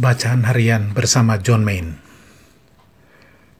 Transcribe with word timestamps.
Bacaan 0.00 0.48
harian 0.48 0.96
bersama 0.96 1.36
John 1.36 1.60
Main. 1.60 2.00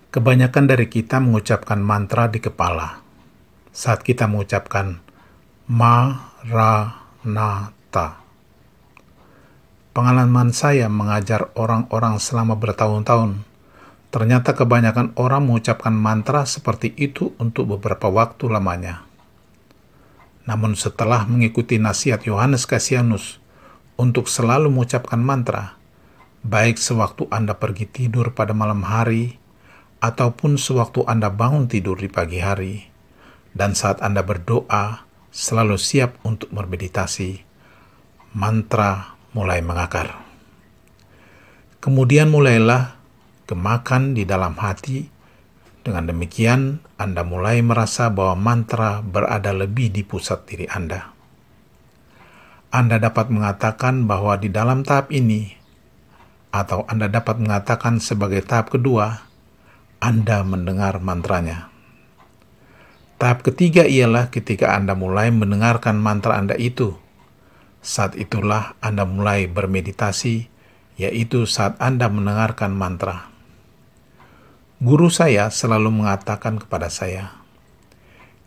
Kebanyakan 0.09 0.73
dari 0.73 0.89
kita 0.89 1.21
mengucapkan 1.21 1.85
mantra 1.85 2.33
di 2.33 2.41
kepala 2.41 3.05
saat 3.77 4.01
kita 4.01 4.25
mengucapkan 4.25 5.05
Maranatha. 5.69 6.65
Pengalaman 9.93 10.57
saya 10.57 10.89
mengajar 10.89 11.53
orang-orang 11.61 12.17
selama 12.17 12.57
bertahun-tahun, 12.57 13.45
ternyata 14.09 14.57
kebanyakan 14.57 15.13
orang 15.21 15.45
mengucapkan 15.45 15.93
mantra 15.93 16.49
seperti 16.49 16.97
itu 16.97 17.37
untuk 17.37 17.77
beberapa 17.77 18.09
waktu 18.09 18.49
lamanya. 18.49 19.05
Namun 20.49 20.73
setelah 20.73 21.29
mengikuti 21.29 21.77
nasihat 21.77 22.25
Yohanes 22.25 22.65
Kasianus 22.65 23.37
untuk 24.01 24.25
selalu 24.25 24.73
mengucapkan 24.73 25.21
mantra, 25.21 25.77
baik 26.41 26.81
sewaktu 26.81 27.29
Anda 27.29 27.57
pergi 27.57 27.85
tidur 27.89 28.33
pada 28.33 28.57
malam 28.57 28.85
hari, 28.87 29.37
ataupun 30.01 30.57
sewaktu 30.57 31.05
Anda 31.05 31.29
bangun 31.29 31.69
tidur 31.69 32.01
di 32.01 32.09
pagi 32.09 32.41
hari, 32.41 32.89
dan 33.53 33.77
saat 33.77 34.01
Anda 34.01 34.25
berdoa, 34.25 35.05
selalu 35.31 35.77
siap 35.77 36.19
untuk 36.27 36.51
bermeditasi, 36.51 37.45
mantra 38.35 39.15
mulai 39.37 39.63
mengakar. 39.63 40.17
Kemudian 41.81 42.29
mulailah 42.33 42.99
kemakan 43.47 44.17
di 44.17 44.25
dalam 44.25 44.57
hati, 44.59 45.07
dengan 45.81 46.05
demikian 46.09 46.85
Anda 47.01 47.25
mulai 47.25 47.65
merasa 47.65 48.13
bahwa 48.13 48.37
mantra 48.37 49.01
berada 49.01 49.53
lebih 49.53 49.89
di 49.89 50.05
pusat 50.05 50.45
diri 50.45 50.69
Anda. 50.69 51.13
Anda 52.71 53.03
dapat 53.03 53.33
mengatakan 53.33 54.07
bahwa 54.07 54.39
di 54.39 54.47
dalam 54.53 54.87
tahap 54.87 55.11
ini 55.11 55.60
atau 56.51 56.83
Anda 56.91 57.07
dapat 57.07 57.39
mengatakan 57.39 58.03
sebagai 58.03 58.43
tahap 58.43 58.75
kedua, 58.75 59.23
Anda 60.03 60.43
mendengar 60.43 60.99
mantranya. 60.99 61.71
Tahap 63.21 63.47
ketiga 63.47 63.87
ialah 63.87 64.33
ketika 64.35 64.75
Anda 64.75 64.99
mulai 64.99 65.31
mendengarkan 65.31 66.01
mantra 66.01 66.41
Anda 66.41 66.59
itu. 66.59 66.99
Saat 67.81 68.19
itulah 68.19 68.75
Anda 68.83 69.07
mulai 69.07 69.47
bermeditasi, 69.47 70.49
yaitu 71.01 71.45
saat 71.45 71.77
Anda 71.81 72.09
mendengarkan 72.09 72.73
mantra. 72.73 73.31
Guru 74.81 75.13
saya 75.13 75.53
selalu 75.53 75.93
mengatakan 75.93 76.57
kepada 76.57 76.89
saya, 76.89 77.37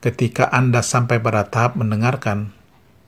ketika 0.02 0.50
Anda 0.50 0.82
sampai 0.82 1.22
pada 1.22 1.46
tahap 1.46 1.78
mendengarkan, 1.78 2.50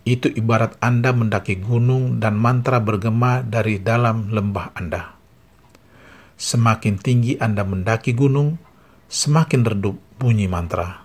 itu 0.05 0.29
ibarat 0.29 0.77
Anda 0.79 1.11
mendaki 1.11 1.57
gunung 1.57 2.21
dan 2.21 2.37
mantra 2.37 2.77
bergema 2.77 3.41
dari 3.41 3.81
dalam 3.81 4.29
lembah 4.29 4.77
Anda. 4.77 5.17
Semakin 6.37 7.01
tinggi 7.01 7.41
Anda 7.41 7.65
mendaki 7.65 8.13
gunung, 8.13 8.61
semakin 9.09 9.65
redup 9.65 9.97
bunyi 10.21 10.45
mantra. 10.45 11.01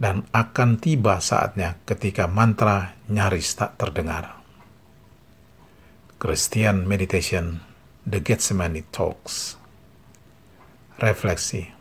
Dan 0.00 0.24
akan 0.32 0.80
tiba 0.80 1.20
saatnya 1.20 1.76
ketika 1.84 2.24
mantra 2.24 2.96
nyaris 3.12 3.52
tak 3.52 3.76
terdengar. 3.76 4.40
Christian 6.16 6.88
Meditation 6.88 7.60
The 8.08 8.24
Gethsemane 8.24 8.88
Talks 8.88 9.60
Refleksi 10.96 11.79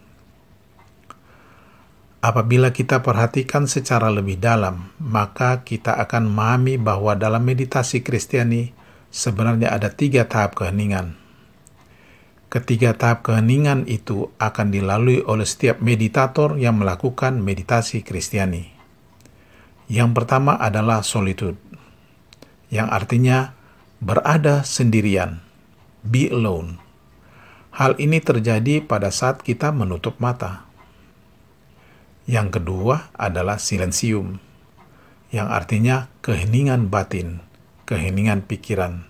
Apabila 2.19 2.75
kita 2.75 2.99
perhatikan 2.99 3.63
secara 3.63 4.11
lebih 4.11 4.43
dalam, 4.43 4.91
maka 4.99 5.63
kita 5.63 5.95
akan 6.03 6.27
memahami 6.27 6.75
bahwa 6.75 7.15
dalam 7.15 7.47
meditasi 7.47 8.03
Kristiani 8.03 8.75
sebenarnya 9.07 9.71
ada 9.71 9.87
tiga 9.87 10.27
tahap 10.27 10.59
keheningan. 10.59 11.15
Ketiga 12.51 12.91
tahap 12.91 13.23
keheningan 13.23 13.87
itu 13.87 14.35
akan 14.35 14.67
dilalui 14.67 15.23
oleh 15.23 15.47
setiap 15.47 15.79
meditator 15.79 16.59
yang 16.59 16.83
melakukan 16.83 17.39
meditasi 17.39 18.03
Kristiani. 18.03 18.67
Yang 19.87 20.11
pertama 20.11 20.59
adalah 20.59 21.07
solitude, 21.07 21.55
yang 22.67 22.91
artinya 22.91 23.55
berada 24.03 24.67
sendirian, 24.67 25.39
be 26.03 26.27
alone. 26.27 26.83
Hal 27.79 27.95
ini 27.95 28.19
terjadi 28.19 28.83
pada 28.83 29.07
saat 29.07 29.39
kita 29.39 29.71
menutup 29.71 30.19
mata 30.19 30.68
yang 32.29 32.53
kedua 32.53 33.09
adalah 33.17 33.57
silensium, 33.57 34.37
yang 35.33 35.49
artinya 35.49 36.13
keheningan 36.21 36.85
batin, 36.93 37.41
keheningan 37.89 38.45
pikiran. 38.45 39.09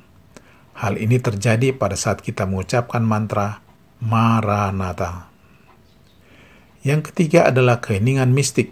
Hal 0.72 0.96
ini 0.96 1.20
terjadi 1.20 1.76
pada 1.76 2.00
saat 2.00 2.24
kita 2.24 2.48
mengucapkan 2.48 3.04
mantra 3.04 3.60
Maranatha. 4.00 5.28
Yang 6.80 7.12
ketiga 7.12 7.52
adalah 7.52 7.84
keheningan 7.84 8.32
mistik 8.32 8.72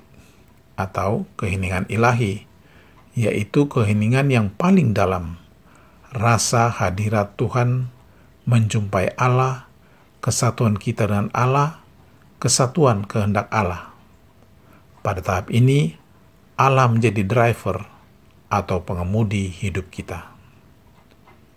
atau 0.79 1.27
keheningan 1.35 1.83
ilahi, 1.91 2.47
yaitu 3.19 3.67
keheningan 3.67 4.31
yang 4.31 4.47
paling 4.47 4.95
dalam, 4.95 5.43
rasa 6.15 6.71
hadirat 6.71 7.35
Tuhan, 7.35 7.91
menjumpai 8.47 9.11
Allah, 9.19 9.67
kesatuan 10.23 10.79
kita 10.79 11.03
dengan 11.03 11.27
Allah, 11.35 11.83
kesatuan 12.39 13.03
kehendak 13.03 13.51
Allah. 13.51 13.96
Pada 15.07 15.23
tahap 15.23 15.47
ini, 15.55 15.95
Allah 16.59 16.91
menjadi 16.91 17.23
driver 17.23 17.87
atau 18.51 18.83
pengemudi 18.83 19.47
hidup 19.47 19.87
kita. 19.87 20.35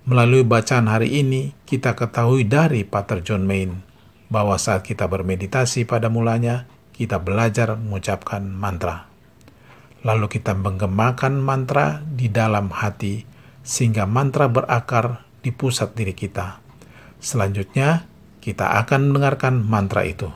Melalui 0.06 0.46
bacaan 0.46 0.86
hari 0.86 1.18
ini, 1.18 1.50
kita 1.66 1.98
ketahui 1.98 2.46
dari 2.46 2.86
Pater 2.86 3.26
John 3.26 3.50
Main 3.50 3.82
bahwa 4.30 4.54
saat 4.54 4.86
kita 4.86 5.10
bermeditasi 5.10 5.82
pada 5.82 6.06
mulanya, 6.06 6.70
kita 6.94 7.18
belajar 7.18 7.74
mengucapkan 7.74 8.46
mantra. 8.46 9.10
Lalu 10.06 10.30
kita 10.30 10.54
menggemakan 10.54 11.42
mantra 11.42 12.06
di 12.06 12.30
dalam 12.30 12.70
hati 12.70 13.26
sehingga 13.66 14.06
mantra 14.06 14.46
berakar 14.46 15.26
di 15.42 15.50
pusat 15.50 15.98
diri 15.98 16.14
kita. 16.14 16.62
Selanjutnya, 17.18 18.06
kita 18.38 18.78
akan 18.78 19.10
mendengarkan 19.10 19.58
mantra 19.66 20.06
itu 20.06 20.30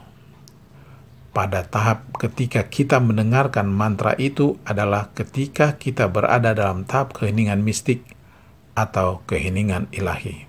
pada 1.34 1.66
tahap 1.66 2.14
ketika 2.14 2.70
kita 2.70 3.02
mendengarkan 3.02 3.66
mantra 3.66 4.14
itu 4.14 4.56
adalah 4.62 5.10
ketika 5.18 5.74
kita 5.74 6.06
berada 6.06 6.54
dalam 6.54 6.86
tahap 6.86 7.10
keheningan 7.18 7.60
mistik 7.60 8.06
atau 8.78 9.26
keheningan 9.26 9.90
ilahi. 9.90 10.46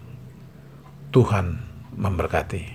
Tuhan 1.09 1.65
memberkati. 1.97 2.74